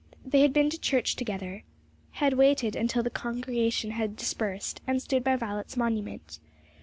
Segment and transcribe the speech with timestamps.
[0.25, 1.61] They had been to church together,
[2.13, 6.39] had waited until the congregation had dispersed, and stood by Violet's monument.